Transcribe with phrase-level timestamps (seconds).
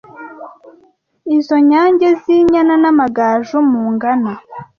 [1.37, 4.31] Izo nyange z'inyana N'amagaju mungana